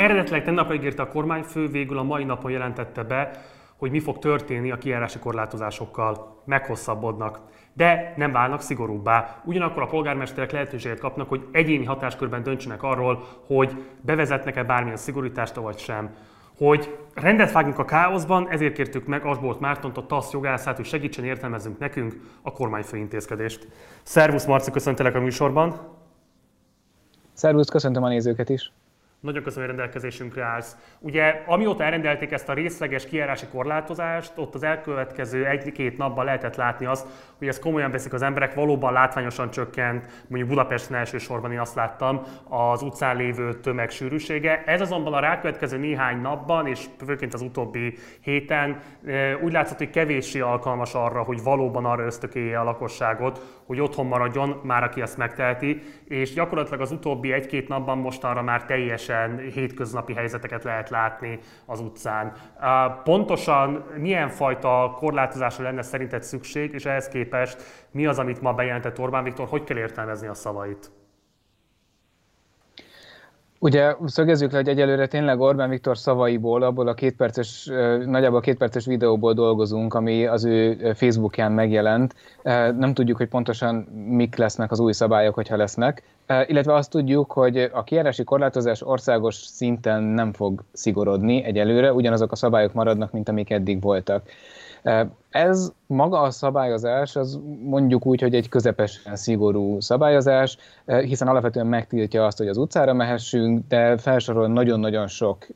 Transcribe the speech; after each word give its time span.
eredetileg 0.00 0.44
tegnap 0.44 0.72
ígérte 0.72 1.02
a 1.02 1.08
kormányfő, 1.08 1.68
végül 1.68 1.98
a 1.98 2.02
mai 2.02 2.24
napon 2.24 2.50
jelentette 2.50 3.02
be, 3.02 3.30
hogy 3.76 3.90
mi 3.90 4.00
fog 4.00 4.18
történni 4.18 4.70
a 4.70 4.78
kijárási 4.78 5.18
korlátozásokkal. 5.18 6.42
Meghosszabbodnak 6.44 7.40
de 7.72 8.14
nem 8.16 8.32
válnak 8.32 8.60
szigorúbbá. 8.60 9.40
Ugyanakkor 9.44 9.82
a 9.82 9.86
polgármesterek 9.86 10.50
lehetőséget 10.50 10.98
kapnak, 10.98 11.28
hogy 11.28 11.46
egyéni 11.52 11.84
hatáskörben 11.84 12.42
döntsenek 12.42 12.82
arról, 12.82 13.26
hogy 13.46 13.84
bevezetnek-e 14.00 14.64
bármilyen 14.64 14.96
szigorítást, 14.96 15.54
vagy 15.54 15.78
sem. 15.78 16.14
Hogy 16.58 16.96
rendet 17.14 17.52
vágjunk 17.52 17.78
a 17.78 17.84
káoszban, 17.84 18.50
ezért 18.50 18.74
kértük 18.74 19.06
meg 19.06 19.24
Asbolt 19.24 19.60
Mártont, 19.60 19.96
a 19.96 20.06
TASZ 20.06 20.32
jogászát, 20.32 20.76
hogy 20.76 20.84
segítsen 20.84 21.24
értelmezzünk 21.24 21.78
nekünk 21.78 22.14
a 22.42 22.52
kormányfő 22.52 22.96
intézkedést. 22.96 23.68
Szervusz 24.02 24.44
Marci, 24.44 24.70
köszöntelek 24.70 25.14
a 25.14 25.20
műsorban! 25.20 25.80
Szervusz, 27.32 27.68
köszöntöm 27.68 28.02
a 28.02 28.08
nézőket 28.08 28.48
is! 28.48 28.72
Nagyon 29.20 29.42
köszönöm, 29.42 29.68
hogy 29.68 29.76
rendelkezésünkre 29.76 30.42
állsz. 30.42 30.76
Ugye, 30.98 31.42
amióta 31.46 31.84
elrendelték 31.84 32.32
ezt 32.32 32.48
a 32.48 32.52
részleges 32.52 33.06
kijárási 33.06 33.46
korlátozást, 33.46 34.32
ott 34.36 34.54
az 34.54 34.62
elkövetkező 34.62 35.46
egy-két 35.46 35.98
napban 35.98 36.24
lehetett 36.24 36.56
látni 36.56 36.86
azt, 36.86 37.06
hogy 37.38 37.48
ezt 37.48 37.60
komolyan 37.60 37.90
veszik 37.90 38.12
az 38.12 38.22
emberek, 38.22 38.54
valóban 38.54 38.92
látványosan 38.92 39.50
csökkent, 39.50 40.06
mondjuk 40.26 40.50
Budapesten 40.50 40.98
elsősorban 40.98 41.52
én 41.52 41.60
azt 41.60 41.74
láttam, 41.74 42.22
az 42.48 42.82
utcán 42.82 43.16
lévő 43.16 43.54
tömeg 43.54 43.90
sűrűsége. 43.90 44.62
Ez 44.66 44.80
azonban 44.80 45.12
a 45.12 45.20
rákövetkező 45.20 45.76
néhány 45.78 46.20
napban, 46.20 46.66
és 46.66 46.84
főként 47.06 47.34
az 47.34 47.42
utóbbi 47.42 47.98
héten 48.20 48.80
úgy 49.42 49.52
látszott, 49.52 49.78
hogy 49.78 49.90
kevéssé 49.90 50.40
alkalmas 50.40 50.94
arra, 50.94 51.22
hogy 51.22 51.42
valóban 51.42 51.84
arra 51.84 52.04
ösztökélje 52.04 52.60
a 52.60 52.64
lakosságot, 52.64 53.62
hogy 53.66 53.80
otthon 53.80 54.06
maradjon, 54.06 54.60
már 54.62 54.82
aki 54.82 55.00
ezt 55.00 55.16
megteheti, 55.16 55.82
és 56.08 56.32
gyakorlatilag 56.32 56.80
az 56.80 56.92
utóbbi 56.92 57.32
egy-két 57.32 57.68
napban 57.68 57.98
mostanra 57.98 58.42
már 58.42 58.64
teljesen 58.64 59.08
hétköznapi 59.54 60.14
helyzeteket 60.14 60.64
lehet 60.64 60.90
látni 60.90 61.38
az 61.66 61.80
utcán. 61.80 62.32
Pontosan 63.04 63.84
milyen 63.96 64.28
fajta 64.28 64.96
korlátozásra 64.98 65.64
lenne 65.64 65.82
szerinted 65.82 66.22
szükség, 66.22 66.72
és 66.72 66.84
ehhez 66.84 67.08
képest 67.08 67.62
mi 67.90 68.06
az, 68.06 68.18
amit 68.18 68.40
ma 68.40 68.52
bejelentett 68.52 68.98
Orbán 68.98 69.24
Viktor, 69.24 69.48
hogy 69.48 69.64
kell 69.64 69.76
értelmezni 69.76 70.26
a 70.26 70.34
szavait? 70.34 70.99
Ugye 73.62 73.94
szögezzük 74.04 74.50
le, 74.50 74.56
hogy 74.56 74.68
egyelőre 74.68 75.06
tényleg 75.06 75.40
Orbán 75.40 75.68
Viktor 75.68 75.98
szavaiból, 75.98 76.62
abból 76.62 76.88
a 76.88 76.94
kétperces, 76.94 77.70
nagyjából 78.06 78.40
kétperces 78.40 78.86
videóból 78.86 79.32
dolgozunk, 79.32 79.94
ami 79.94 80.26
az 80.26 80.44
ő 80.44 80.92
Facebookján 80.94 81.52
megjelent. 81.52 82.14
Nem 82.78 82.94
tudjuk, 82.94 83.16
hogy 83.16 83.28
pontosan 83.28 83.74
mik 84.08 84.36
lesznek 84.36 84.70
az 84.70 84.80
új 84.80 84.92
szabályok, 84.92 85.34
hogyha 85.34 85.56
lesznek. 85.56 86.02
Illetve 86.46 86.74
azt 86.74 86.90
tudjuk, 86.90 87.32
hogy 87.32 87.70
a 87.72 87.84
kiárási 87.84 88.24
korlátozás 88.24 88.82
országos 88.82 89.34
szinten 89.34 90.02
nem 90.02 90.32
fog 90.32 90.62
szigorodni 90.72 91.44
egyelőre, 91.44 91.92
ugyanazok 91.92 92.32
a 92.32 92.36
szabályok 92.36 92.72
maradnak, 92.72 93.12
mint 93.12 93.28
amik 93.28 93.50
eddig 93.50 93.80
voltak. 93.80 94.22
Ez 95.30 95.72
maga 95.86 96.20
a 96.20 96.30
szabályozás, 96.30 97.16
az 97.16 97.40
mondjuk 97.62 98.06
úgy, 98.06 98.20
hogy 98.20 98.34
egy 98.34 98.48
közepesen 98.48 99.16
szigorú 99.16 99.80
szabályozás, 99.80 100.56
hiszen 100.86 101.28
alapvetően 101.28 101.66
megtiltja 101.66 102.26
azt, 102.26 102.38
hogy 102.38 102.48
az 102.48 102.56
utcára 102.56 102.92
mehessünk, 102.92 103.66
de 103.68 103.96
felsorol 103.96 104.48
nagyon-nagyon 104.48 105.06
sok 105.06 105.46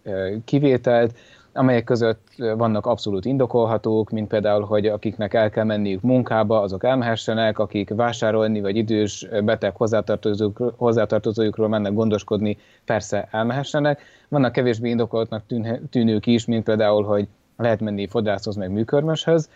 kivételt, 0.44 1.16
amelyek 1.56 1.84
között 1.84 2.22
vannak 2.36 2.86
abszolút 2.86 3.24
indokolhatók, 3.24 4.10
mint 4.10 4.28
például, 4.28 4.64
hogy 4.64 4.86
akiknek 4.86 5.34
el 5.34 5.50
kell 5.50 5.64
menniük 5.64 6.00
munkába, 6.00 6.60
azok 6.60 6.84
elmehessenek, 6.84 7.58
akik 7.58 7.94
vásárolni 7.94 8.60
vagy 8.60 8.76
idős 8.76 9.28
beteg 9.44 9.76
hozzátartozók, 9.76 10.72
hozzátartozójukról 10.76 11.68
mennek 11.68 11.92
gondoskodni, 11.92 12.58
persze 12.84 13.28
elmehessenek. 13.30 14.02
Vannak 14.28 14.52
kevésbé 14.52 14.88
indokoltnak 14.88 15.42
tűnők 15.90 16.26
is, 16.26 16.44
mint 16.44 16.64
például, 16.64 17.04
hogy 17.04 17.28
lehet 17.56 17.80
menni 17.80 18.06
fodrászhoz, 18.06 18.56
meg 18.56 18.70
műkörmöshöz. 18.70 19.50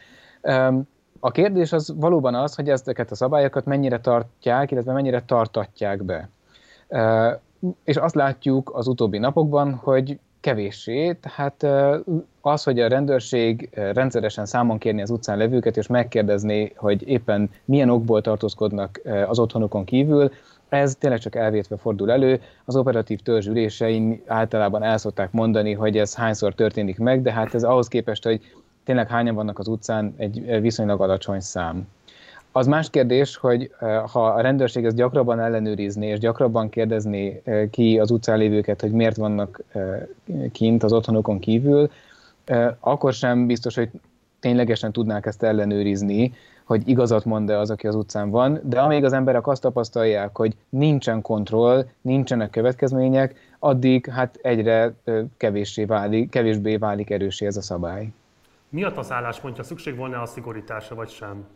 A 1.21 1.31
kérdés 1.31 1.73
az 1.73 1.95
valóban 1.97 2.35
az, 2.35 2.55
hogy 2.55 2.69
ezeket 2.69 3.11
a 3.11 3.15
szabályokat 3.15 3.65
mennyire 3.65 4.01
tartják, 4.01 4.71
illetve 4.71 4.93
mennyire 4.93 5.23
tartatják 5.23 6.03
be. 6.03 6.29
És 7.85 7.97
azt 7.97 8.15
látjuk 8.15 8.71
az 8.75 8.87
utóbbi 8.87 9.19
napokban, 9.19 9.75
hogy 9.75 10.19
kevéssé, 10.41 11.13
tehát 11.13 11.67
az, 12.41 12.63
hogy 12.63 12.81
a 12.81 12.89
rendőrség 12.89 13.69
rendszeresen 13.73 14.47
számon 14.47 14.79
kérni 14.79 15.03
az 15.03 15.11
utcán 15.11 15.39
levőket, 15.39 15.77
és 15.77 15.87
megkérdezni, 15.87 16.73
hogy 16.77 17.09
éppen 17.09 17.51
milyen 17.65 17.91
okból 17.91 18.21
tartózkodnak 18.21 19.01
az 19.27 19.39
otthonukon 19.39 19.85
kívül, 19.85 20.31
ez 20.69 20.95
tényleg 20.95 21.19
csak 21.21 21.35
elvétve 21.35 21.77
fordul 21.77 22.11
elő. 22.11 22.41
Az 22.65 22.77
operatív 22.77 23.21
törzs 23.21 23.47
ülésein 23.47 24.23
általában 24.27 24.83
el 24.83 24.99
szokták 24.99 25.33
mondani, 25.33 25.73
hogy 25.73 25.97
ez 25.97 26.15
hányszor 26.15 26.55
történik 26.55 26.99
meg, 26.99 27.23
de 27.23 27.33
hát 27.33 27.55
ez 27.55 27.65
ahhoz 27.65 27.89
képest, 27.89 28.25
hogy 28.25 28.41
tényleg 28.85 29.09
hányan 29.09 29.35
vannak 29.35 29.59
az 29.59 29.69
utcán, 29.69 30.15
egy 30.17 30.61
viszonylag 30.61 31.01
alacsony 31.01 31.41
szám. 31.41 31.89
Az 32.53 32.67
más 32.67 32.91
kérdés, 32.91 33.37
hogy 33.37 33.71
eh, 33.81 34.03
ha 34.13 34.27
a 34.27 34.41
rendőrség 34.41 34.85
ezt 34.85 34.97
gyakrabban 34.97 35.41
ellenőrizni, 35.41 36.07
és 36.07 36.19
gyakrabban 36.19 36.69
kérdezni 36.69 37.41
eh, 37.45 37.69
ki 37.71 37.99
az 37.99 38.11
utcán 38.11 38.39
lévőket, 38.39 38.81
hogy 38.81 38.91
miért 38.91 39.17
vannak 39.17 39.63
eh, 39.73 40.03
kint 40.53 40.83
az 40.83 40.93
otthonokon 40.93 41.39
kívül, 41.39 41.91
akkor 42.81 43.13
sem 43.13 43.47
biztos, 43.47 43.75
hogy 43.75 43.91
ténylegesen 44.41 44.93
tudnák 44.93 45.27
ezt 45.27 45.43
ellenőrizni, 45.43 46.33
hogy 46.65 46.89
igazat 46.89 47.25
mond-e 47.25 47.59
az, 47.59 47.71
aki 47.71 47.87
az 47.87 47.95
utcán 47.95 48.31
van, 48.31 48.61
de 48.63 48.81
amíg 48.81 49.05
az 49.05 49.13
emberek 49.13 49.47
azt 49.47 49.63
tapasztalják, 49.63 50.37
hogy 50.37 50.57
nincsen 50.69 51.23
kontroll, 51.23 51.87
nincsenek 52.01 52.51
következmények, 52.51 53.35
addig 53.59 54.07
hát 54.07 54.39
egyre 54.43 54.95
kevéssé 55.37 55.85
válik, 55.85 56.31
kevésbé 56.31 56.77
válik 56.77 57.11
erősé 57.11 57.47
ez 57.47 57.57
a 57.57 57.63
szabály. 57.63 58.13
Mi 58.69 58.85
a 58.85 58.97
az 58.97 59.13
álláspontja? 59.13 59.63
Szükség 59.63 59.97
volna 59.97 60.23
a 60.23 60.27
szigorításra, 60.27 60.97
vagy 60.97 61.09
sem? 61.09 61.47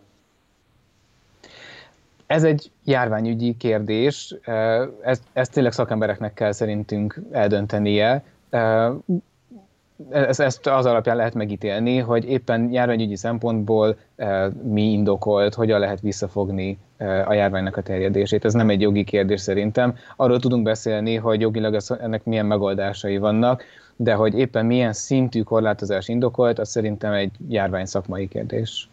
Ez 2.26 2.44
egy 2.44 2.70
járványügyi 2.84 3.56
kérdés, 3.56 4.34
ezt, 5.02 5.22
ezt 5.32 5.52
tényleg 5.52 5.72
szakembereknek 5.72 6.34
kell 6.34 6.52
szerintünk 6.52 7.20
eldöntenie 7.30 8.24
ezt, 10.10 10.40
ezt 10.40 10.66
az 10.66 10.86
alapján 10.86 11.16
lehet 11.16 11.34
megítélni, 11.34 11.98
hogy 11.98 12.28
éppen 12.28 12.72
járványügyi 12.72 13.16
szempontból 13.16 13.96
e, 14.16 14.48
mi 14.62 14.82
indokolt, 14.82 15.54
hogyan 15.54 15.80
lehet 15.80 16.00
visszafogni 16.00 16.78
e, 16.96 17.26
a 17.26 17.32
járványnak 17.32 17.76
a 17.76 17.82
terjedését. 17.82 18.44
Ez 18.44 18.52
nem 18.52 18.68
egy 18.70 18.80
jogi 18.80 19.04
kérdés 19.04 19.40
szerintem. 19.40 19.94
Arról 20.16 20.38
tudunk 20.38 20.62
beszélni, 20.62 21.16
hogy 21.16 21.40
jogilag 21.40 21.76
ennek 22.00 22.24
milyen 22.24 22.46
megoldásai 22.46 23.18
vannak, 23.18 23.62
de 23.96 24.14
hogy 24.14 24.38
éppen 24.38 24.66
milyen 24.66 24.92
szintű 24.92 25.42
korlátozás 25.42 26.08
indokolt, 26.08 26.58
az 26.58 26.68
szerintem 26.68 27.12
egy 27.12 27.32
járvány 27.48 27.84
szakmai 27.84 28.28
kérdés. 28.28 28.90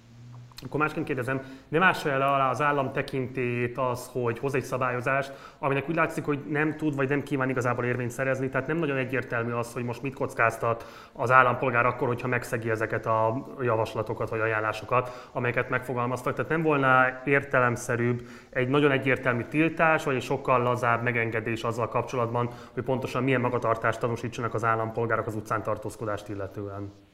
Akkor 0.65 0.79
másként 0.79 1.05
kérdezem, 1.05 1.41
nem 1.67 1.83
ássa 1.83 2.09
el 2.09 2.21
alá 2.21 2.49
az 2.49 2.61
állam 2.61 2.91
tekintélyét 2.91 3.77
az, 3.77 4.09
hogy 4.11 4.39
hoz 4.39 4.55
egy 4.55 4.63
szabályozást, 4.63 5.33
aminek 5.59 5.89
úgy 5.89 5.95
látszik, 5.95 6.25
hogy 6.25 6.39
nem 6.49 6.77
tud 6.77 6.95
vagy 6.95 7.09
nem 7.09 7.23
kíván 7.23 7.49
igazából 7.49 7.85
érvényt 7.85 8.11
szerezni, 8.11 8.49
tehát 8.49 8.67
nem 8.67 8.77
nagyon 8.77 8.97
egyértelmű 8.97 9.51
az, 9.51 9.73
hogy 9.73 9.83
most 9.83 10.01
mit 10.01 10.13
kockáztat 10.13 10.85
az 11.13 11.31
állampolgár 11.31 11.85
akkor, 11.85 12.07
hogyha 12.07 12.27
megszegi 12.27 12.69
ezeket 12.69 13.05
a 13.05 13.47
javaslatokat 13.61 14.29
vagy 14.29 14.39
ajánlásokat, 14.39 15.29
amelyeket 15.31 15.69
megfogalmaztak. 15.69 16.33
Tehát 16.33 16.51
nem 16.51 16.61
volna 16.61 17.05
értelemszerűbb 17.25 18.27
egy 18.49 18.67
nagyon 18.67 18.91
egyértelmű 18.91 19.43
tiltás, 19.43 20.03
vagy 20.03 20.15
egy 20.15 20.21
sokkal 20.21 20.61
lazább 20.61 21.03
megengedés 21.03 21.63
azzal 21.63 21.87
kapcsolatban, 21.87 22.49
hogy 22.73 22.83
pontosan 22.83 23.23
milyen 23.23 23.41
magatartást 23.41 23.99
tanúsítsanak 23.99 24.53
az 24.53 24.63
állampolgárok 24.63 25.27
az 25.27 25.35
utcán 25.35 25.63
tartózkodást 25.63 26.29
illetően. 26.29 27.08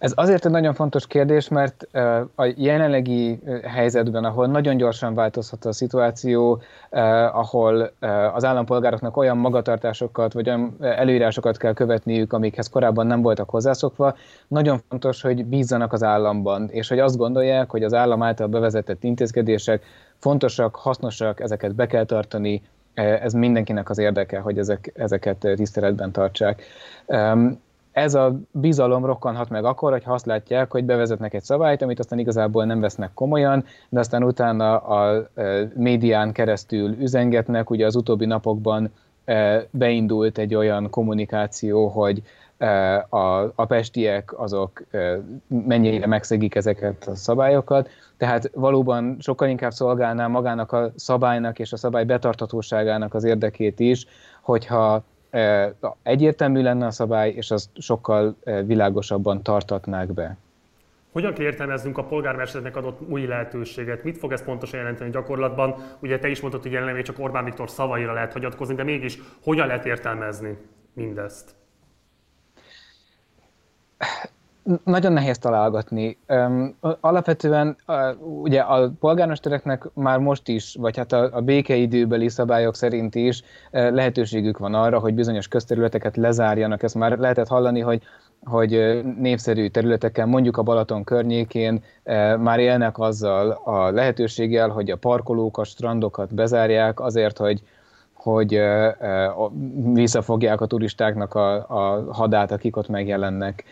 Ez 0.00 0.12
azért 0.14 0.44
egy 0.44 0.50
nagyon 0.50 0.74
fontos 0.74 1.06
kérdés, 1.06 1.48
mert 1.48 1.86
a 2.34 2.52
jelenlegi 2.56 3.38
helyzetben, 3.62 4.24
ahol 4.24 4.46
nagyon 4.46 4.76
gyorsan 4.76 5.14
változhat 5.14 5.64
a 5.64 5.72
szituáció, 5.72 6.60
ahol 7.32 7.92
az 8.34 8.44
állampolgároknak 8.44 9.16
olyan 9.16 9.36
magatartásokat 9.36 10.32
vagy 10.32 10.48
olyan 10.48 10.76
előírásokat 10.80 11.56
kell 11.56 11.72
követniük, 11.72 12.32
amikhez 12.32 12.68
korábban 12.68 13.06
nem 13.06 13.22
voltak 13.22 13.50
hozzászokva, 13.50 14.16
nagyon 14.48 14.80
fontos, 14.88 15.22
hogy 15.22 15.44
bízzanak 15.44 15.92
az 15.92 16.02
államban, 16.02 16.68
és 16.70 16.88
hogy 16.88 16.98
azt 16.98 17.16
gondolják, 17.16 17.70
hogy 17.70 17.82
az 17.82 17.94
állam 17.94 18.22
által 18.22 18.46
bevezetett 18.46 19.04
intézkedések 19.04 19.84
fontosak, 20.18 20.76
hasznosak, 20.76 21.40
ezeket 21.40 21.74
be 21.74 21.86
kell 21.86 22.04
tartani, 22.04 22.62
ez 22.94 23.32
mindenkinek 23.32 23.90
az 23.90 23.98
érdeke, 23.98 24.38
hogy 24.38 24.58
ezek, 24.58 24.92
ezeket 24.94 25.48
tiszteletben 25.54 26.12
tartsák 26.12 26.62
ez 27.92 28.14
a 28.14 28.40
bizalom 28.50 29.04
rokkanhat 29.04 29.48
meg 29.48 29.64
akkor, 29.64 29.92
hogy 29.92 30.02
azt 30.04 30.26
látják, 30.26 30.70
hogy 30.70 30.84
bevezetnek 30.84 31.34
egy 31.34 31.42
szabályt, 31.42 31.82
amit 31.82 31.98
aztán 31.98 32.18
igazából 32.18 32.64
nem 32.64 32.80
vesznek 32.80 33.10
komolyan, 33.14 33.64
de 33.88 33.98
aztán 33.98 34.24
utána 34.24 34.76
a 34.76 35.28
médián 35.74 36.32
keresztül 36.32 37.00
üzengetnek. 37.00 37.70
Ugye 37.70 37.86
az 37.86 37.96
utóbbi 37.96 38.26
napokban 38.26 38.92
beindult 39.70 40.38
egy 40.38 40.54
olyan 40.54 40.90
kommunikáció, 40.90 41.86
hogy 41.88 42.22
a, 43.08 43.42
a 43.54 43.64
pestiek 43.66 44.38
azok 44.38 44.82
mennyire 45.48 46.06
megszegik 46.06 46.54
ezeket 46.54 47.06
a 47.06 47.14
szabályokat, 47.14 47.88
tehát 48.16 48.50
valóban 48.54 49.16
sokkal 49.20 49.48
inkább 49.48 49.72
szolgálná 49.72 50.26
magának 50.26 50.72
a 50.72 50.92
szabálynak 50.96 51.58
és 51.58 51.72
a 51.72 51.76
szabály 51.76 52.04
betartatóságának 52.04 53.14
az 53.14 53.24
érdekét 53.24 53.80
is, 53.80 54.06
hogyha 54.40 55.02
egyértelmű 56.02 56.62
lenne 56.62 56.86
a 56.86 56.90
szabály, 56.90 57.30
és 57.30 57.50
azt 57.50 57.68
sokkal 57.74 58.36
világosabban 58.64 59.42
tartatnák 59.42 60.12
be. 60.12 60.36
Hogyan 61.12 61.32
kell 61.32 61.44
értelmeznünk 61.44 61.98
a 61.98 62.04
polgármesternek 62.04 62.76
adott 62.76 63.08
új 63.08 63.26
lehetőséget? 63.26 64.04
Mit 64.04 64.18
fog 64.18 64.32
ez 64.32 64.44
pontosan 64.44 64.78
jelenteni 64.78 65.10
gyakorlatban? 65.10 65.74
Ugye 66.00 66.18
te 66.18 66.28
is 66.28 66.40
mondtad, 66.40 66.62
hogy 66.62 66.72
jelenleg 66.72 67.02
csak 67.02 67.18
Orbán 67.18 67.44
Viktor 67.44 67.70
szavaira 67.70 68.12
lehet 68.12 68.32
hagyatkozni, 68.32 68.74
de 68.74 68.82
mégis 68.82 69.18
hogyan 69.42 69.66
lehet 69.66 69.86
értelmezni 69.86 70.58
mindezt? 70.92 71.54
Nagyon 74.84 75.12
nehéz 75.12 75.38
találgatni. 75.38 76.18
Alapvetően 77.00 77.76
ugye 78.42 78.60
a 78.60 78.90
polgármestereknek 79.00 79.88
már 79.94 80.18
most 80.18 80.48
is, 80.48 80.76
vagy 80.78 80.96
hát 80.96 81.12
a, 81.12 81.28
a 81.32 81.40
békeidőbeli 81.40 82.28
szabályok 82.28 82.74
szerint 82.74 83.14
is 83.14 83.42
lehetőségük 83.70 84.58
van 84.58 84.74
arra, 84.74 84.98
hogy 84.98 85.14
bizonyos 85.14 85.48
közterületeket 85.48 86.16
lezárjanak. 86.16 86.82
Ezt 86.82 86.94
már 86.94 87.18
lehetett 87.18 87.48
hallani, 87.48 87.80
hogy 87.80 88.02
hogy 88.44 89.00
népszerű 89.18 89.68
területeken, 89.68 90.28
mondjuk 90.28 90.56
a 90.56 90.62
Balaton 90.62 91.04
környékén 91.04 91.82
már 92.38 92.58
élnek 92.58 92.98
azzal 92.98 93.50
a 93.50 93.90
lehetőséggel, 93.90 94.68
hogy 94.68 94.90
a 94.90 94.96
parkolókat, 94.96 95.66
strandokat 95.66 96.34
bezárják 96.34 97.00
azért, 97.00 97.38
hogy, 97.38 97.62
hogy 98.22 98.60
visszafogják 99.92 100.60
a 100.60 100.66
turistáknak 100.66 101.34
a, 101.34 101.54
a 101.54 102.12
hadát, 102.12 102.50
akik 102.50 102.76
ott 102.76 102.88
megjelennek. 102.88 103.64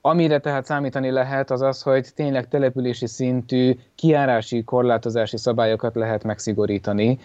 Amire 0.00 0.38
tehát 0.38 0.64
számítani 0.64 1.10
lehet, 1.10 1.50
az 1.50 1.62
az, 1.62 1.82
hogy 1.82 2.08
tényleg 2.14 2.48
települési 2.48 3.06
szintű 3.06 3.76
kiárási 3.94 4.64
korlátozási 4.64 5.36
szabályokat 5.36 5.94
lehet 5.94 6.24
megszigorítani. 6.24 7.18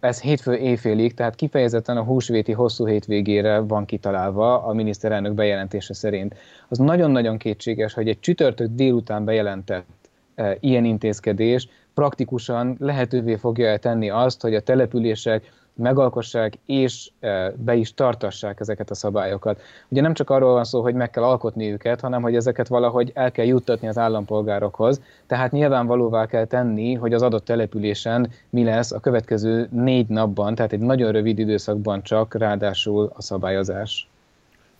Ez 0.00 0.20
hétfő 0.20 0.54
éjfélig, 0.54 1.14
tehát 1.14 1.34
kifejezetten 1.34 1.96
a 1.96 2.02
húsvéti 2.02 2.52
hosszú 2.52 2.86
hétvégére 2.86 3.58
van 3.58 3.84
kitalálva 3.84 4.62
a 4.62 4.72
miniszterelnök 4.72 5.32
bejelentése 5.32 5.94
szerint. 5.94 6.34
Az 6.68 6.78
nagyon-nagyon 6.78 7.36
kétséges, 7.36 7.94
hogy 7.94 8.08
egy 8.08 8.20
csütörtök 8.20 8.68
délután 8.70 9.24
bejelentett 9.24 10.07
ilyen 10.60 10.84
intézkedés 10.84 11.68
praktikusan 11.94 12.76
lehetővé 12.78 13.36
fogja 13.36 13.76
tenni 13.76 14.10
azt, 14.10 14.40
hogy 14.40 14.54
a 14.54 14.60
települések 14.60 15.52
megalkossák 15.78 16.58
és 16.66 17.10
e, 17.20 17.52
be 17.56 17.74
is 17.74 17.94
tartassák 17.94 18.60
ezeket 18.60 18.90
a 18.90 18.94
szabályokat. 18.94 19.60
Ugye 19.88 20.00
nem 20.00 20.14
csak 20.14 20.30
arról 20.30 20.52
van 20.52 20.64
szó, 20.64 20.82
hogy 20.82 20.94
meg 20.94 21.10
kell 21.10 21.22
alkotni 21.22 21.72
őket, 21.72 22.00
hanem 22.00 22.22
hogy 22.22 22.34
ezeket 22.34 22.68
valahogy 22.68 23.10
el 23.14 23.30
kell 23.30 23.44
juttatni 23.44 23.88
az 23.88 23.98
állampolgárokhoz, 23.98 25.00
tehát 25.26 25.52
nyilvánvalóvá 25.52 26.26
kell 26.26 26.44
tenni, 26.44 26.94
hogy 26.94 27.12
az 27.12 27.22
adott 27.22 27.44
településen 27.44 28.30
mi 28.50 28.64
lesz 28.64 28.92
a 28.92 29.00
következő 29.00 29.68
négy 29.70 30.08
napban, 30.08 30.54
tehát 30.54 30.72
egy 30.72 30.80
nagyon 30.80 31.12
rövid 31.12 31.38
időszakban 31.38 32.02
csak 32.02 32.34
ráadásul 32.34 33.10
a 33.14 33.22
szabályozás. 33.22 34.08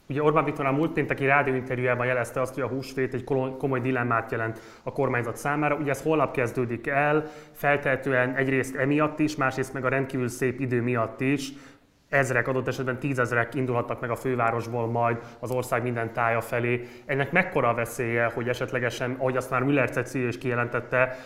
Ugye 0.09 0.23
Orbán 0.23 0.45
Viktor 0.45 0.67
a 0.67 0.73
múlt 0.73 0.93
pénteki 0.93 1.27
rádióinterjújában 1.27 2.07
jelezte 2.07 2.41
azt, 2.41 2.55
hogy 2.55 2.63
a 2.63 2.69
húsvét 2.69 3.15
egy 3.15 3.25
komoly 3.59 3.81
dilemmát 3.81 4.31
jelent 4.31 4.61
a 4.83 4.93
kormányzat 4.93 5.37
számára. 5.37 5.77
Ugye 5.77 5.91
ez 5.91 6.03
holnap 6.03 6.33
kezdődik 6.33 6.87
el, 6.87 7.31
feltehetően 7.53 8.35
egyrészt 8.35 8.77
emiatt 8.77 9.19
is, 9.19 9.37
másrészt 9.37 9.73
meg 9.73 9.85
a 9.85 9.89
rendkívül 9.89 10.29
szép 10.29 10.61
idő 10.61 10.83
miatt 10.83 11.21
is 11.21 11.53
ezrek, 12.09 12.49
adott 12.49 12.69
esetben 12.69 12.99
tízezrek 12.99 13.55
indulhatnak 13.55 14.01
meg 14.01 14.11
a 14.11 14.17
fővárosból 14.17 14.87
majd 14.87 15.19
az 15.39 15.51
ország 15.51 15.83
minden 15.83 16.13
tája 16.13 16.41
felé. 16.41 16.89
Ennek 17.07 17.33
mekkora 17.33 17.69
a 17.69 17.75
veszélye, 17.75 18.25
hogy 18.35 18.49
esetlegesen, 18.49 19.17
ahogy 19.19 19.37
azt 19.37 19.51
már 19.51 19.63
Müller 19.63 19.91
Cecil 19.91 20.29
is 20.29 20.39
kijelentette, 20.39 21.17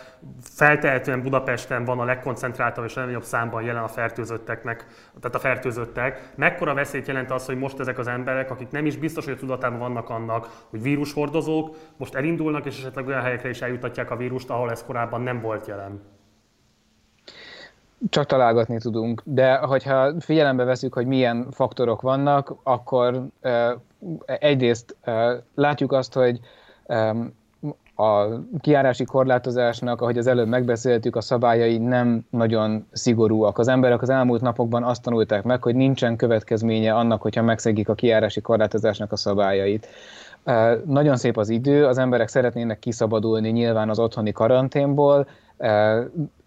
feltehetően 0.41 1.21
Budapesten 1.21 1.83
van 1.83 1.99
a 1.99 2.03
legkoncentráltabb 2.03 2.85
és 2.85 2.93
legnagyobb 2.93 3.23
számban 3.23 3.63
jelen 3.63 3.83
a 3.83 3.87
fertőzötteknek, 3.87 4.85
tehát 5.19 5.35
a 5.35 5.39
fertőzöttek. 5.39 6.29
Mekkora 6.35 6.73
veszélyt 6.73 7.07
jelent 7.07 7.31
az, 7.31 7.45
hogy 7.45 7.57
most 7.57 7.79
ezek 7.79 7.97
az 7.97 8.07
emberek, 8.07 8.51
akik 8.51 8.69
nem 8.69 8.85
is 8.85 8.97
biztos, 8.97 9.25
hogy 9.25 9.37
tudatában 9.37 9.79
vannak 9.79 10.09
annak, 10.09 10.49
hogy 10.69 10.81
vírushordozók, 10.81 11.75
most 11.97 12.15
elindulnak 12.15 12.65
és 12.65 12.77
esetleg 12.77 13.07
olyan 13.07 13.21
helyekre 13.21 13.49
is 13.49 13.61
eljutatják 13.61 14.11
a 14.11 14.15
vírust, 14.15 14.49
ahol 14.49 14.71
ez 14.71 14.83
korábban 14.83 15.21
nem 15.21 15.41
volt 15.41 15.67
jelen? 15.67 16.01
Csak 18.09 18.25
találgatni 18.25 18.77
tudunk, 18.77 19.21
de 19.25 19.55
hogyha 19.55 20.11
figyelembe 20.19 20.63
veszük, 20.63 20.93
hogy 20.93 21.05
milyen 21.05 21.47
faktorok 21.51 22.01
vannak, 22.01 22.55
akkor 22.63 23.25
egyrészt 24.25 24.95
látjuk 25.55 25.91
azt, 25.91 26.13
hogy 26.13 26.39
a 27.95 28.25
kiárási 28.59 29.03
korlátozásnak, 29.03 30.01
ahogy 30.01 30.17
az 30.17 30.27
előbb 30.27 30.47
megbeszéltük, 30.47 31.15
a 31.15 31.21
szabályai 31.21 31.77
nem 31.77 32.25
nagyon 32.29 32.87
szigorúak. 32.91 33.57
Az 33.57 33.67
emberek 33.67 34.01
az 34.01 34.09
elmúlt 34.09 34.41
napokban 34.41 34.83
azt 34.83 35.01
tanulták 35.01 35.43
meg, 35.43 35.63
hogy 35.63 35.75
nincsen 35.75 36.15
következménye 36.15 36.93
annak, 36.93 37.21
hogyha 37.21 37.41
megszegik 37.41 37.89
a 37.89 37.93
kiárási 37.93 38.41
korlátozásnak 38.41 39.11
a 39.11 39.15
szabályait. 39.15 39.87
Nagyon 40.85 41.15
szép 41.15 41.37
az 41.37 41.49
idő, 41.49 41.85
az 41.85 41.97
emberek 41.97 42.27
szeretnének 42.27 42.79
kiszabadulni 42.79 43.49
nyilván 43.49 43.89
az 43.89 43.99
otthoni 43.99 44.31
karanténból, 44.31 45.27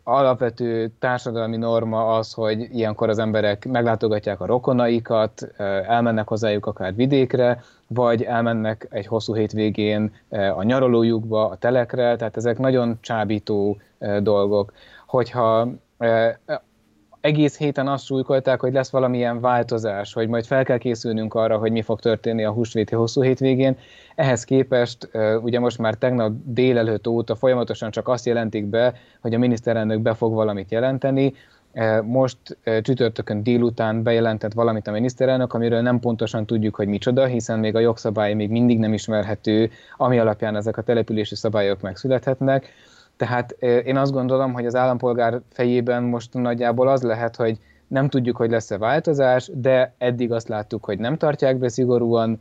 alapvető 0.09 0.93
társadalmi 0.99 1.57
norma 1.57 2.17
az, 2.17 2.33
hogy 2.33 2.69
ilyenkor 2.73 3.09
az 3.09 3.19
emberek 3.19 3.69
meglátogatják 3.69 4.41
a 4.41 4.47
rokonaikat, 4.47 5.49
elmennek 5.87 6.29
hozzájuk 6.29 6.67
akár 6.67 6.95
vidékre, 6.95 7.63
vagy 7.87 8.23
elmennek 8.23 8.87
egy 8.91 9.07
hosszú 9.07 9.35
hétvégén 9.35 10.15
a 10.57 10.63
nyaralójukba, 10.63 11.49
a 11.49 11.57
telekre, 11.57 12.17
tehát 12.17 12.37
ezek 12.37 12.59
nagyon 12.59 12.99
csábító 13.01 13.79
dolgok. 14.23 14.73
Hogyha 15.07 15.69
egész 17.27 17.59
héten 17.59 17.89
azt 17.89 18.05
súlykolták, 18.05 18.61
hogy 18.61 18.73
lesz 18.73 18.91
valamilyen 18.91 19.41
változás, 19.41 20.13
hogy 20.13 20.29
majd 20.29 20.45
fel 20.45 20.65
kell 20.65 20.79
készülnünk 20.79 21.35
arra, 21.35 21.59
hogy 21.59 21.73
mi 21.73 21.83
fog 21.83 22.01
történni 22.01 22.45
a 22.45 22.51
húsvéti 22.51 22.95
hosszú 22.95 23.23
hétvégén. 23.23 23.77
Ehhez 24.15 24.45
képest 24.45 25.11
ugye 25.43 25.61
most 25.61 25.79
már 25.79 25.95
tegnap 25.95 26.33
délelőtt 26.45 27.07
óta 27.07 27.35
folyamatosan 27.35 27.91
csak 27.91 28.09
azt 28.09 28.27
jelentik 28.27 28.67
be, 28.67 28.95
hogy 29.21 29.35
a 29.35 29.39
miniszterelnök 29.39 30.01
be 30.01 30.15
fog 30.15 30.35
valamit 30.35 30.71
jelenteni. 30.71 31.35
Most 32.05 32.39
csütörtökön 32.83 33.43
délután 33.43 34.03
bejelentett 34.03 34.53
valamit 34.53 34.87
a 34.87 34.91
miniszterelnök, 34.91 35.53
amiről 35.53 35.81
nem 35.81 36.01
pontosan 36.01 36.47
tudjuk, 36.47 36.75
hogy 36.75 36.89
micsoda, 36.89 37.25
hiszen 37.25 37.59
még 37.59 37.75
a 37.75 37.81
jogszabály 37.81 38.35
még 38.35 38.51
mindig 38.51 38.79
nem 38.79 38.93
ismerhető, 38.93 39.71
ami 39.97 40.19
alapján 40.19 40.57
ezek 40.57 40.77
a 40.77 40.83
települési 40.83 41.35
szabályok 41.35 41.81
megszülethetnek 41.81 42.73
tehát 43.17 43.51
én 43.61 43.97
azt 43.97 44.13
gondolom, 44.13 44.53
hogy 44.53 44.67
az 44.67 44.75
állampolgár 44.75 45.41
fejében 45.53 46.03
most 46.03 46.35
nagyjából 46.35 46.89
az 46.89 47.03
lehet, 47.03 47.37
hogy 47.37 47.59
nem 47.89 48.09
tudjuk, 48.09 48.37
hogy 48.37 48.51
lesz-e 48.51 48.79
változás, 48.79 49.51
de 49.55 49.95
eddig 49.99 50.33
azt 50.33 50.49
láttuk, 50.49 50.85
hogy 50.85 50.99
nem 50.99 51.17
tartják 51.17 51.57
be 51.57 51.69
szigorúan 51.69 52.41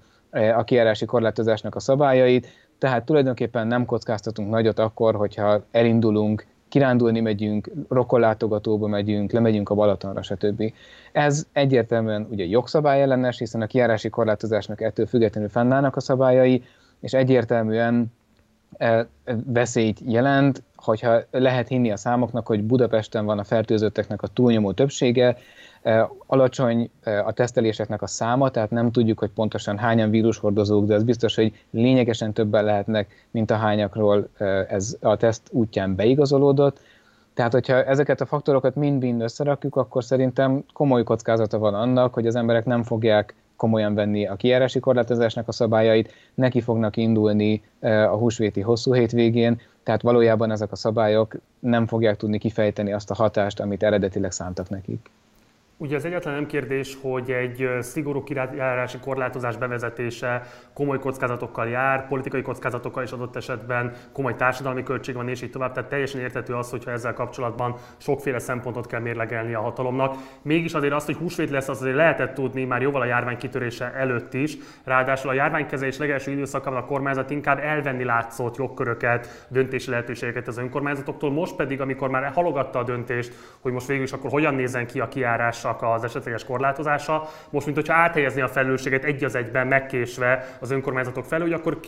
a 0.55 0.63
kiárási 0.63 1.05
korlátozásnak 1.05 1.75
a 1.75 1.79
szabályait, 1.79 2.47
tehát 2.77 3.05
tulajdonképpen 3.05 3.67
nem 3.67 3.85
kockáztatunk 3.85 4.49
nagyot 4.49 4.79
akkor, 4.79 5.15
hogyha 5.15 5.63
elindulunk, 5.71 6.45
kirándulni 6.69 7.19
megyünk, 7.19 7.71
rokolátogatóba 7.89 8.87
megyünk, 8.87 9.31
lemegyünk 9.31 9.69
a 9.69 9.75
Balatonra, 9.75 10.21
stb. 10.21 10.73
Ez 11.11 11.45
egyértelműen 11.51 12.27
ugye 12.31 12.43
jogszabály 12.45 13.01
ellenes, 13.01 13.37
hiszen 13.37 13.61
a 13.61 13.67
kiárási 13.67 14.09
korlátozásnak 14.09 14.81
ettől 14.81 15.05
függetlenül 15.05 15.49
fennállnak 15.49 15.95
a 15.95 15.99
szabályai, 15.99 16.63
és 16.99 17.13
egyértelműen 17.13 18.13
veszélyt 19.45 19.99
jelent, 20.05 20.63
hogyha 20.75 21.19
lehet 21.31 21.67
hinni 21.67 21.91
a 21.91 21.97
számoknak, 21.97 22.47
hogy 22.47 22.63
Budapesten 22.63 23.25
van 23.25 23.39
a 23.39 23.43
fertőzötteknek 23.43 24.21
a 24.21 24.27
túlnyomó 24.27 24.71
többsége, 24.71 25.37
alacsony 26.25 26.89
a 27.25 27.31
teszteléseknek 27.31 28.01
a 28.01 28.07
száma, 28.07 28.49
tehát 28.49 28.71
nem 28.71 28.91
tudjuk, 28.91 29.19
hogy 29.19 29.29
pontosan 29.29 29.77
hányan 29.77 30.09
vírushordozók, 30.09 30.85
de 30.85 30.95
az 30.95 31.03
biztos, 31.03 31.35
hogy 31.35 31.53
lényegesen 31.69 32.33
többen 32.33 32.63
lehetnek, 32.63 33.27
mint 33.31 33.51
a 33.51 33.55
hányakról 33.55 34.29
ez 34.69 34.97
a 35.01 35.15
teszt 35.15 35.41
útján 35.51 35.95
beigazolódott. 35.95 36.79
Tehát, 37.33 37.51
hogyha 37.51 37.83
ezeket 37.83 38.21
a 38.21 38.25
faktorokat 38.25 38.75
mind-mind 38.75 39.21
összerakjuk, 39.21 39.75
akkor 39.75 40.03
szerintem 40.03 40.63
komoly 40.73 41.03
kockázata 41.03 41.57
van 41.57 41.73
annak, 41.73 42.13
hogy 42.13 42.27
az 42.27 42.35
emberek 42.35 42.65
nem 42.65 42.83
fogják 42.83 43.35
komolyan 43.55 43.93
venni 43.93 44.27
a 44.27 44.35
kijárási 44.35 44.79
korlátozásnak 44.79 45.47
a 45.47 45.51
szabályait, 45.51 46.13
neki 46.33 46.61
fognak 46.61 46.97
indulni 46.97 47.63
a 47.81 48.15
húsvéti 48.17 48.61
hosszú 48.61 48.93
hétvégén, 48.93 49.61
tehát 49.83 50.01
valójában 50.01 50.51
ezek 50.51 50.71
a 50.71 50.75
szabályok 50.75 51.35
nem 51.59 51.87
fogják 51.87 52.17
tudni 52.17 52.37
kifejteni 52.37 52.93
azt 52.93 53.11
a 53.11 53.15
hatást, 53.15 53.59
amit 53.59 53.83
eredetileg 53.83 54.31
szántak 54.31 54.69
nekik. 54.69 55.09
Ugye 55.77 55.95
az 55.95 56.05
egyetlen 56.05 56.33
nem 56.33 56.45
kérdés, 56.45 56.97
hogy 57.01 57.31
egy 57.31 57.69
szigorú 57.79 58.23
királyárási 58.23 58.97
korlátozás 58.97 59.57
bevezetése 59.57 60.43
komoly 60.73 60.99
kockázatokkal 60.99 61.67
jár, 61.67 62.07
politikai 62.07 62.41
kockázatokkal 62.41 63.03
is 63.03 63.11
adott 63.11 63.35
esetben 63.35 63.93
komoly 64.11 64.35
társadalmi 64.35 64.83
költség 64.83 65.15
van, 65.15 65.29
és 65.29 65.41
így 65.41 65.49
tovább. 65.49 65.73
Tehát 65.73 65.89
teljesen 65.89 66.21
értető 66.21 66.53
az, 66.53 66.69
hogyha 66.69 66.91
ezzel 66.91 67.13
kapcsolatban 67.13 67.75
sokféle 67.97 68.39
szempontot 68.39 68.87
kell 68.87 68.99
mérlegelni 68.99 69.53
a 69.53 69.61
hatalomnak. 69.61 70.15
Mégis 70.41 70.73
azért 70.73 70.93
azt, 70.93 71.05
hogy 71.05 71.15
húsvét 71.15 71.49
lesz, 71.49 71.67
az 71.69 71.81
azért 71.81 71.95
lehetett 71.95 72.33
tudni 72.33 72.63
már 72.63 72.81
jóval 72.81 73.01
a 73.01 73.05
járvány 73.05 73.37
kitörése 73.37 73.93
előtt 73.93 74.33
is. 74.33 74.57
Ráadásul 74.83 75.29
a 75.29 75.33
járványkezelés 75.33 75.97
legelső 75.97 76.31
időszakában 76.31 76.79
a 76.79 76.85
kormányzat 76.85 77.29
inkább 77.29 77.59
elvenni 77.59 78.03
látszott 78.03 78.57
jogköröket, 78.57 79.45
döntési 79.49 79.89
lehetőségeket 79.89 80.47
az 80.47 80.57
önkormányzatoktól. 80.57 81.31
Most 81.31 81.55
pedig, 81.55 81.81
amikor 81.81 82.09
már 82.09 82.31
halogatta 82.31 82.79
a 82.79 82.83
döntést, 82.83 83.33
hogy 83.59 83.71
most 83.71 83.87
végül 83.87 84.03
is 84.03 84.11
akkor 84.11 84.29
hogyan 84.29 84.55
nézzen 84.55 84.87
ki 84.87 84.99
a 84.99 85.07
kiárás 85.07 85.64
önkormányzatnak 85.65 85.93
az 85.93 86.03
esetleges 86.03 86.45
korlátozása. 86.45 87.27
Most, 87.49 87.65
mint 87.65 87.77
hogyha 87.77 87.93
áthelyezni 87.93 88.41
a 88.41 88.47
felelősséget 88.47 89.03
egy 89.03 89.23
az 89.23 89.35
egyben 89.35 89.67
megkésve 89.67 90.57
az 90.59 90.71
önkormányzatok 90.71 91.25
felül, 91.25 91.45
hogy 91.45 91.59
akkor 91.59 91.79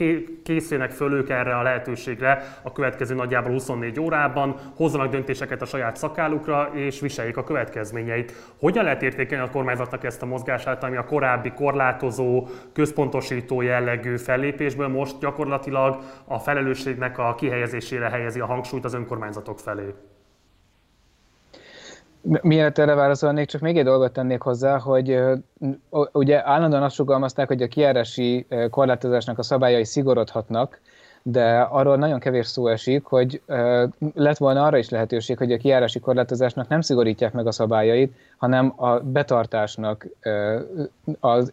készüljenek 0.44 0.92
föl 0.92 1.14
ők 1.14 1.30
erre 1.30 1.58
a 1.58 1.62
lehetőségre 1.62 2.60
a 2.62 2.72
következő 2.72 3.16
nagyjából 3.16 3.52
24 3.52 4.00
órában, 4.00 4.56
hozzanak 4.76 5.12
döntéseket 5.12 5.62
a 5.62 5.66
saját 5.66 5.98
szakálukra, 5.98 6.70
és 6.74 7.00
viseljék 7.00 7.38
a 7.38 7.44
következményeit. 7.44 8.34
Hogyan 8.60 8.84
lehet 8.84 9.02
értékelni 9.02 9.48
a 9.48 9.52
kormányzatnak 9.52 10.04
ezt 10.04 10.22
a 10.22 10.26
mozgását, 10.26 10.84
ami 10.84 10.98
a 10.98 11.06
korábbi 11.06 11.52
korlátozó, 11.52 12.48
központosító 12.74 13.62
jellegű 13.62 14.18
fellépésből 14.18 14.88
most 14.88 15.20
gyakorlatilag 15.20 16.00
a 16.26 16.40
felelősségnek 16.40 17.18
a 17.18 17.36
kihelyezésére 17.36 18.10
helyezi 18.10 18.40
a 18.40 18.46
hangsúlyt 18.46 18.86
az 18.86 18.94
önkormányzatok 18.94 19.60
felé? 19.60 19.94
Mielőtt 22.42 22.78
erre 22.78 22.94
válaszolnék, 22.94 23.48
csak 23.48 23.62
még 23.62 23.78
egy 23.78 23.84
dolgot 23.84 24.12
tennék 24.14 24.42
hozzá, 24.42 24.78
hogy 24.80 25.20
ugye 26.12 26.48
állandóan 26.48 26.84
azt 26.84 26.96
sugalmazták, 26.96 27.48
hogy 27.48 27.62
a 27.62 27.68
kiárási 27.68 28.48
korlátozásnak 28.70 29.38
a 29.38 29.44
szabályai 29.44 29.86
szigorodhatnak, 29.86 30.80
de 31.24 31.60
arról 31.60 31.98
nagyon 31.98 32.20
kevés 32.20 32.48
szó 32.48 32.68
esik, 32.68 33.06
hogy 33.06 33.42
lett 34.14 34.38
volna 34.38 34.66
arra 34.66 34.78
is 34.78 34.90
lehetőség, 34.90 35.38
hogy 35.38 35.52
a 35.52 35.58
kiárási 35.58 36.00
korlátozásnak 36.00 36.68
nem 36.68 36.82
szigorítják 36.82 37.34
meg 37.34 37.48
a 37.48 37.52
szabályait, 37.52 38.16
hanem 38.38 38.74
a 38.76 39.00
betartásnak, 39.00 40.08
a 41.20 41.44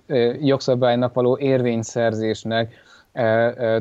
jogszabálynak 0.40 1.14
való 1.14 1.38
érvényszerzésnek 1.38 2.72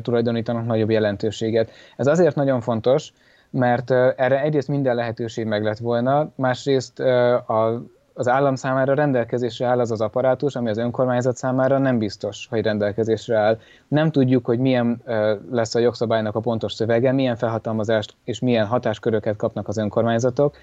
tulajdonítanak 0.02 0.66
nagyobb 0.66 0.90
jelentőséget. 0.90 1.70
Ez 1.96 2.06
azért 2.06 2.34
nagyon 2.34 2.60
fontos, 2.60 3.12
mert 3.54 3.90
erre 3.90 4.42
egyrészt 4.42 4.68
minden 4.68 4.94
lehetőség 4.94 5.46
meg 5.46 5.62
lett 5.62 5.78
volna, 5.78 6.30
másrészt 6.34 7.00
a, 7.00 7.82
az 8.14 8.28
állam 8.28 8.54
számára 8.54 8.94
rendelkezésre 8.94 9.66
áll 9.66 9.80
az 9.80 9.90
az 9.90 10.00
apparátus, 10.00 10.56
ami 10.56 10.70
az 10.70 10.78
önkormányzat 10.78 11.36
számára 11.36 11.78
nem 11.78 11.98
biztos, 11.98 12.46
hogy 12.50 12.62
rendelkezésre 12.62 13.36
áll. 13.36 13.58
Nem 13.88 14.10
tudjuk, 14.10 14.46
hogy 14.46 14.58
milyen 14.58 15.02
lesz 15.50 15.74
a 15.74 15.78
jogszabálynak 15.78 16.34
a 16.34 16.40
pontos 16.40 16.72
szövege, 16.72 17.12
milyen 17.12 17.36
felhatalmazást 17.36 18.14
és 18.24 18.40
milyen 18.40 18.66
hatásköröket 18.66 19.36
kapnak 19.36 19.68
az 19.68 19.76
önkormányzatok, 19.76 20.56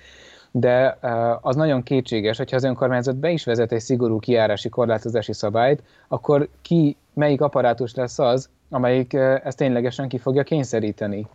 de 0.52 0.98
az 1.42 1.56
nagyon 1.56 1.84
kétséges, 1.84 2.38
hogyha 2.38 2.56
az 2.56 2.64
önkormányzat 2.64 3.16
be 3.16 3.30
is 3.30 3.46
vezet 3.46 3.72
egy 3.72 3.80
szigorú 3.80 4.20
kiárási 4.20 4.70
korlátozási 4.70 5.34
szabályt, 5.34 5.84
akkor 6.08 6.48
ki, 6.62 6.98
melyik 7.14 7.42
apparátus 7.42 7.96
lesz 7.96 8.20
az, 8.20 8.50
amelyik 8.70 9.14
ezt 9.14 9.58
ténylegesen 9.58 10.08
ki 10.08 10.18
fogja 10.18 10.44
kényszeríteni. 10.44 11.28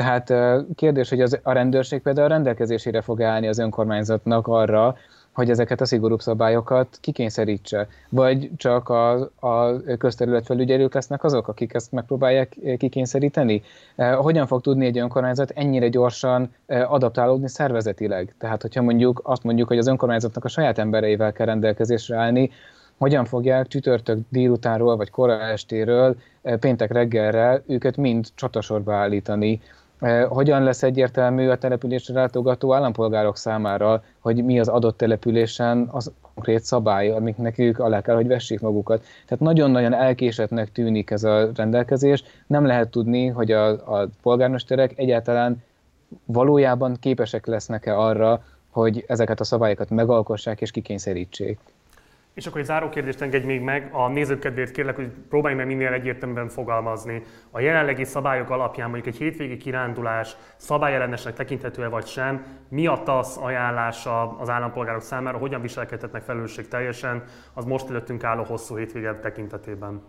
Tehát 0.00 0.32
kérdés, 0.74 1.08
hogy 1.08 1.20
az, 1.20 1.38
a 1.42 1.52
rendőrség 1.52 2.00
például 2.02 2.28
rendelkezésére 2.28 3.00
fog 3.00 3.22
állni 3.22 3.48
az 3.48 3.58
önkormányzatnak 3.58 4.46
arra, 4.46 4.96
hogy 5.32 5.50
ezeket 5.50 5.80
a 5.80 5.84
szigorúbb 5.84 6.20
szabályokat 6.20 6.98
kikényszerítse, 7.00 7.88
vagy 8.08 8.50
csak 8.56 8.88
a, 8.88 9.30
a 9.40 9.82
közterületfelügyelők 9.98 10.94
lesznek 10.94 11.24
azok, 11.24 11.48
akik 11.48 11.74
ezt 11.74 11.92
megpróbálják 11.92 12.56
kikényszeríteni? 12.78 13.62
Hogyan 13.96 14.46
fog 14.46 14.60
tudni 14.60 14.86
egy 14.86 14.98
önkormányzat 14.98 15.50
ennyire 15.50 15.88
gyorsan 15.88 16.54
adaptálódni 16.66 17.48
szervezetileg? 17.48 18.34
Tehát, 18.38 18.62
hogyha 18.62 18.82
mondjuk 18.82 19.20
azt 19.24 19.42
mondjuk, 19.42 19.68
hogy 19.68 19.78
az 19.78 19.86
önkormányzatnak 19.86 20.44
a 20.44 20.48
saját 20.48 20.78
embereivel 20.78 21.32
kell 21.32 21.46
rendelkezésre 21.46 22.16
állni, 22.16 22.50
hogyan 22.98 23.24
fogják 23.24 23.66
csütörtök 23.66 24.18
délutánról 24.28 24.96
vagy 24.96 25.10
kora 25.10 25.40
estéről 25.40 26.16
péntek 26.60 26.92
reggelre 26.92 27.62
őket 27.66 27.96
mind 27.96 28.26
csatasorba 28.34 28.94
állítani, 28.94 29.60
hogyan 30.28 30.62
lesz 30.62 30.82
egyértelmű 30.82 31.48
a 31.48 31.58
településre 31.58 32.14
látogató 32.14 32.74
állampolgárok 32.74 33.36
számára, 33.36 34.02
hogy 34.18 34.44
mi 34.44 34.60
az 34.60 34.68
adott 34.68 34.96
településen 34.96 35.88
az 35.90 36.12
konkrét 36.34 36.62
szabály, 36.62 37.10
amiknek 37.10 37.58
ők 37.58 37.78
alá 37.78 38.00
kell, 38.00 38.14
hogy 38.14 38.26
vessék 38.26 38.60
magukat. 38.60 39.04
Tehát 39.26 39.44
nagyon-nagyon 39.44 39.94
elkésetnek 39.94 40.72
tűnik 40.72 41.10
ez 41.10 41.24
a 41.24 41.50
rendelkezés. 41.54 42.22
Nem 42.46 42.66
lehet 42.66 42.88
tudni, 42.90 43.26
hogy 43.26 43.52
a, 43.52 43.68
a 44.00 44.08
polgármesterek 44.22 44.98
egyáltalán 44.98 45.62
valójában 46.24 46.96
képesek 47.00 47.46
lesznek-e 47.46 47.98
arra, 47.98 48.42
hogy 48.70 49.04
ezeket 49.08 49.40
a 49.40 49.44
szabályokat 49.44 49.90
megalkossák 49.90 50.60
és 50.60 50.70
kikényszerítsék. 50.70 51.58
És 52.34 52.46
akkor 52.46 52.60
egy 52.60 52.66
záró 52.66 52.88
kérdést 52.88 53.20
engedj 53.20 53.46
még 53.46 53.60
meg, 53.60 53.88
a 53.92 54.08
nézők 54.08 54.38
kedvéért 54.38 54.70
kérlek, 54.70 54.96
hogy 54.96 55.10
próbálj 55.28 55.54
meg 55.54 55.66
minél 55.66 55.92
egyértelműen 55.92 56.48
fogalmazni. 56.48 57.22
A 57.50 57.60
jelenlegi 57.60 58.04
szabályok 58.04 58.50
alapján 58.50 58.90
mondjuk 58.90 59.14
egy 59.14 59.20
hétvégi 59.20 59.56
kirándulás 59.56 60.36
szabályellenesnek 60.56 61.34
tekinthető-e 61.34 61.88
vagy 61.88 62.06
sem, 62.06 62.44
mi 62.68 62.86
a 62.86 63.02
TASZ 63.04 63.36
ajánlása 63.36 64.38
az 64.38 64.48
állampolgárok 64.48 65.02
számára, 65.02 65.38
hogyan 65.38 65.60
viselkedhetnek 65.60 66.22
felelősség 66.22 66.68
teljesen 66.68 67.24
az 67.54 67.64
most 67.64 67.88
előttünk 67.88 68.24
álló 68.24 68.42
hosszú 68.42 68.76
hétvége 68.76 69.18
tekintetében? 69.18 70.02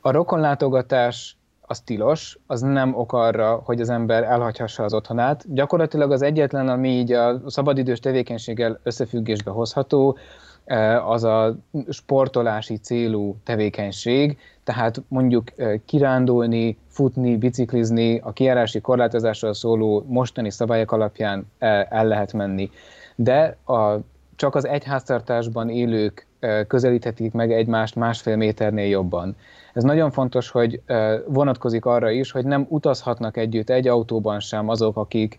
A 0.00 0.10
rokonlátogatás 0.10 1.36
az 1.66 1.80
tilos, 1.80 2.38
az 2.46 2.60
nem 2.60 2.94
ok 2.94 3.12
arra, 3.12 3.62
hogy 3.64 3.80
az 3.80 3.88
ember 3.88 4.22
elhagyhassa 4.22 4.82
az 4.82 4.94
otthonát. 4.94 5.54
Gyakorlatilag 5.54 6.12
az 6.12 6.22
egyetlen, 6.22 6.68
ami 6.68 6.88
így 6.88 7.12
a 7.12 7.40
szabadidős 7.46 8.00
tevékenységgel 8.00 8.80
összefüggésbe 8.82 9.50
hozható, 9.50 10.16
e, 10.64 11.04
az 11.06 11.24
a 11.24 11.56
sportolási 11.88 12.76
célú 12.76 13.36
tevékenység, 13.44 14.38
tehát 14.64 15.02
mondjuk 15.08 15.58
e, 15.58 15.80
kirándulni, 15.84 16.78
futni, 16.88 17.36
biciklizni, 17.36 18.18
a 18.18 18.32
kiárási 18.32 18.80
korlátozásról 18.80 19.54
szóló 19.54 20.04
mostani 20.08 20.50
szabályok 20.50 20.92
alapján 20.92 21.46
e, 21.58 21.86
el 21.90 22.06
lehet 22.06 22.32
menni. 22.32 22.70
De 23.16 23.56
a, 23.66 23.96
csak 24.36 24.54
az 24.54 24.66
egyháztartásban 24.66 25.68
élők 25.68 26.26
közelíthetik 26.66 27.32
meg 27.32 27.52
egymást 27.52 27.94
másfél 27.94 28.36
méternél 28.36 28.88
jobban. 28.88 29.36
Ez 29.72 29.82
nagyon 29.82 30.10
fontos, 30.10 30.50
hogy 30.50 30.80
vonatkozik 31.26 31.84
arra 31.84 32.10
is, 32.10 32.30
hogy 32.30 32.44
nem 32.44 32.66
utazhatnak 32.68 33.36
együtt 33.36 33.70
egy 33.70 33.88
autóban 33.88 34.40
sem 34.40 34.68
azok, 34.68 34.96
akik 34.96 35.38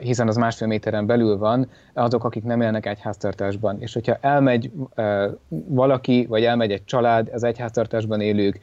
hiszen 0.00 0.28
az 0.28 0.36
másfél 0.36 0.68
méteren 0.68 1.06
belül 1.06 1.38
van, 1.38 1.68
azok, 1.92 2.24
akik 2.24 2.44
nem 2.44 2.60
élnek 2.60 2.86
egy 2.86 3.00
háztartásban. 3.00 3.80
És 3.80 3.92
hogyha 3.92 4.16
elmegy 4.20 4.70
valaki, 5.48 6.26
vagy 6.28 6.44
elmegy 6.44 6.72
egy 6.72 6.84
család, 6.84 7.28
az 7.32 7.44
egy 7.44 7.58
háztartásban 7.58 8.20
élők 8.20 8.60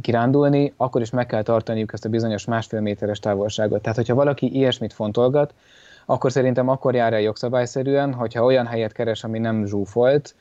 kirándulni, 0.00 0.72
akkor 0.76 1.00
is 1.00 1.10
meg 1.10 1.26
kell 1.26 1.42
tartaniuk 1.42 1.92
ezt 1.92 2.04
a 2.04 2.08
bizonyos 2.08 2.44
másfél 2.44 2.80
méteres 2.80 3.18
távolságot. 3.18 3.82
Tehát, 3.82 3.96
hogyha 3.96 4.14
valaki 4.14 4.54
ilyesmit 4.54 4.92
fontolgat, 4.92 5.54
akkor 6.06 6.32
szerintem 6.32 6.68
akkor 6.68 6.94
jár 6.94 7.12
el 7.12 7.20
jogszabályszerűen, 7.20 8.14
hogyha 8.14 8.44
olyan 8.44 8.66
helyet 8.66 8.92
keres, 8.92 9.24
ami 9.24 9.38
nem 9.38 9.66
zsúfolt, 9.66 10.34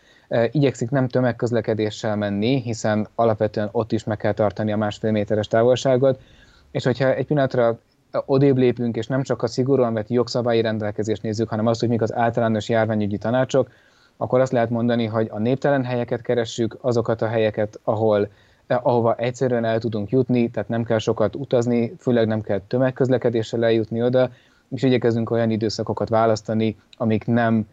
igyekszik 0.51 0.89
nem 0.89 1.07
tömegközlekedéssel 1.07 2.15
menni, 2.15 2.61
hiszen 2.61 3.07
alapvetően 3.15 3.69
ott 3.71 3.91
is 3.91 4.03
meg 4.03 4.17
kell 4.17 4.33
tartani 4.33 4.71
a 4.71 4.77
másfél 4.77 5.11
méteres 5.11 5.47
távolságot, 5.47 6.19
és 6.71 6.83
hogyha 6.83 7.13
egy 7.13 7.25
pillanatra 7.25 7.79
odébb 8.25 8.57
lépünk, 8.57 8.95
és 8.95 9.07
nem 9.07 9.23
csak 9.23 9.43
a 9.43 9.47
szigorúan 9.47 9.93
vett 9.93 10.09
jogszabályi 10.09 10.61
rendelkezést 10.61 11.21
nézzük, 11.21 11.49
hanem 11.49 11.65
azt, 11.65 11.79
hogy 11.79 11.89
mik 11.89 12.01
az 12.01 12.13
általános 12.13 12.69
járványügyi 12.69 13.17
tanácsok, 13.17 13.69
akkor 14.17 14.39
azt 14.39 14.51
lehet 14.51 14.69
mondani, 14.69 15.05
hogy 15.05 15.27
a 15.31 15.39
néptelen 15.39 15.83
helyeket 15.83 16.21
keressük, 16.21 16.77
azokat 16.81 17.21
a 17.21 17.27
helyeket, 17.27 17.79
ahol 17.83 18.29
ahova 18.67 19.15
egyszerűen 19.15 19.65
el 19.65 19.79
tudunk 19.79 20.09
jutni, 20.09 20.49
tehát 20.49 20.69
nem 20.69 20.83
kell 20.83 20.97
sokat 20.97 21.35
utazni, 21.35 21.93
főleg 21.99 22.27
nem 22.27 22.41
kell 22.41 22.61
tömegközlekedéssel 22.67 23.65
eljutni 23.65 24.03
oda, 24.03 24.29
és 24.69 24.83
igyekezünk 24.83 25.31
olyan 25.31 25.49
időszakokat 25.49 26.09
választani, 26.09 26.77
amik 26.97 27.25
nem 27.25 27.67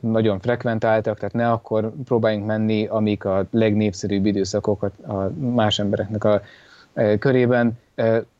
nagyon 0.00 0.40
frekventáltak, 0.40 1.18
tehát 1.18 1.34
ne 1.34 1.50
akkor 1.50 1.92
próbáljunk 2.04 2.46
menni, 2.46 2.86
amik 2.86 3.24
a 3.24 3.46
legnépszerűbb 3.50 4.26
időszakokat 4.26 4.98
a 4.98 5.30
más 5.30 5.78
embereknek 5.78 6.24
a 6.24 6.42
körében. 7.18 7.78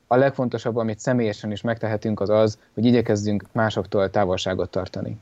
A 0.07 0.17
legfontosabb, 0.17 0.77
amit 0.77 0.99
személyesen 0.99 1.51
is 1.51 1.61
megtehetünk, 1.61 2.21
az 2.21 2.31
az, 2.31 2.59
hogy 2.75 2.85
igyekezzünk 2.85 3.45
másoktól 3.53 4.11
távolságot 4.11 4.71
tartani. 4.71 5.19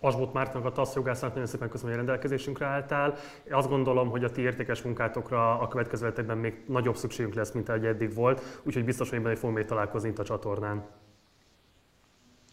Asbot 0.00 0.32
Mártnak 0.32 0.64
a 0.64 0.72
TASZ 0.72 0.94
jogásznak 0.94 1.30
nagyon 1.30 1.46
szépen 1.46 1.68
köszönöm, 1.68 1.94
hogy 1.94 2.04
rendelkezésünkre 2.04 2.66
álltál. 2.66 3.14
Azt 3.50 3.68
gondolom, 3.68 4.08
hogy 4.10 4.24
a 4.24 4.30
ti 4.30 4.40
értékes 4.40 4.82
munkátokra 4.82 5.58
a 5.58 5.68
következő 5.68 6.04
hetekben 6.04 6.38
még 6.38 6.62
nagyobb 6.68 6.96
szükségünk 6.96 7.34
lesz, 7.34 7.52
mint 7.52 7.68
ahogy 7.68 7.84
eddig 7.84 8.14
volt, 8.14 8.60
úgyhogy 8.62 8.84
biztos, 8.84 9.10
hogy 9.10 9.22
benne 9.22 9.36
fogunk 9.36 9.58
még 9.58 9.66
találkozni 9.66 10.08
itt 10.08 10.18
a 10.18 10.24
csatornán. 10.24 10.84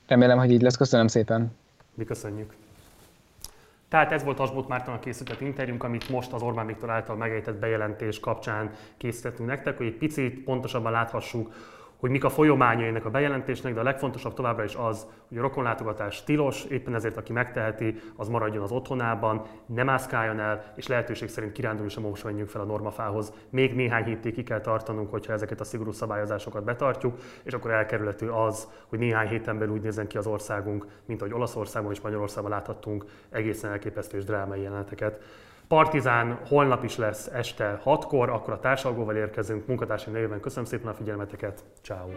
Remélem, 0.08 0.38
hogy 0.38 0.51
így 0.51 0.62
lesz. 0.62 0.77
Köszönöm 0.77 1.08
szépen. 1.08 1.56
Mi 1.94 2.03
köszönjük. 2.03 2.53
Tehát 3.94 4.12
ez 4.12 4.24
volt 4.24 4.40
Asbot 4.40 4.68
Mártonnak 4.68 5.02
készített 5.02 5.42
interjúnk, 5.42 5.84
amit 5.84 6.10
most 6.10 6.34
az 6.34 6.42
Orbán 6.42 6.66
Viktor 6.66 6.90
által 6.90 7.16
megejtett 7.16 7.60
bejelentés 7.60 8.20
kapcsán 8.20 8.72
készítettünk 8.98 9.50
nektek, 9.50 9.78
hogy 9.78 9.86
egy 9.86 9.98
picit 9.98 10.44
pontosabban 10.44 10.92
láthassuk, 10.92 11.54
hogy 12.03 12.12
mik 12.12 12.24
a 12.24 12.29
folyamányai 12.29 12.88
ennek 12.88 13.05
a 13.05 13.10
bejelentésnek, 13.10 13.74
de 13.74 13.79
a 13.79 13.83
legfontosabb 13.83 14.33
továbbra 14.33 14.63
is 14.63 14.75
az, 14.75 15.07
hogy 15.27 15.38
a 15.38 15.41
rokonlátogatás 15.41 16.24
tilos, 16.24 16.63
éppen 16.63 16.95
ezért 16.95 17.17
aki 17.17 17.31
megteheti, 17.31 17.95
az 18.15 18.27
maradjon 18.27 18.63
az 18.63 18.72
otthonában, 18.72 19.41
nem 19.65 19.86
mászkáljon 19.86 20.39
el, 20.39 20.74
és 20.75 20.88
lehetőség 20.88 21.29
szerint 21.29 21.51
kirándulni 21.51 21.89
sem 21.89 22.13
menjünk 22.24 22.50
fel 22.50 22.62
a 22.62 22.65
normafához. 22.65 23.33
Még 23.50 23.75
néhány 23.75 24.03
hétig 24.03 24.33
ki 24.33 24.43
kell 24.43 24.62
tartanunk, 24.62 25.12
hogyha 25.12 25.33
ezeket 25.33 25.60
a 25.60 25.63
szigorú 25.63 25.91
szabályozásokat 25.91 26.63
betartjuk, 26.63 27.17
és 27.43 27.53
akkor 27.53 27.72
elkerülhető 27.72 28.31
az, 28.31 28.67
hogy 28.88 29.00
néhány 29.00 29.27
héten 29.27 29.57
belül 29.57 29.74
úgy 29.74 29.81
nézzen 29.81 30.07
ki 30.07 30.17
az 30.17 30.27
országunk, 30.27 30.86
mint 31.05 31.22
ahogy 31.22 31.33
Olaszországban 31.33 31.91
és 31.91 32.01
Magyarországon 32.01 32.50
láthattunk 32.50 33.05
egészen 33.29 33.72
elképesztő 33.72 34.17
és 34.17 34.24
drámai 34.24 34.62
jeleneteket. 34.62 35.24
Partizán 35.74 36.39
holnap 36.48 36.84
is 36.84 36.98
lesz 36.98 37.27
este 37.27 37.82
6-kor, 37.86 38.30
akkor 38.30 38.53
a 38.53 38.60
társalgóval 38.60 39.15
érkezünk. 39.15 39.68
Munkatársi 39.68 40.10
nevében 40.10 40.39
köszönöm 40.39 40.65
szépen 40.65 40.88
a 40.88 40.94
figyelmeteket. 40.94 41.63
Ciao. 41.82 42.08